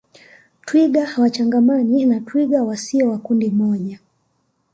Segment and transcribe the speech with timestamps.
[0.65, 3.99] Twiga hawachangamani na twiga wasio wa kundi moja